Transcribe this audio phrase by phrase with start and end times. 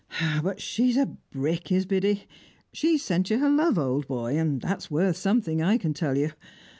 [0.19, 2.23] Eh, but she's a brick, is Biddy;
[2.73, 6.31] she sent you her love, old boy, and that's worth something, I can tell you.